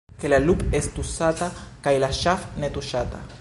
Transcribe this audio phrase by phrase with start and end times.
[0.21, 1.51] Ke la lup' estu sata,
[1.85, 3.23] kaj la ŝaf' ne tuŝata.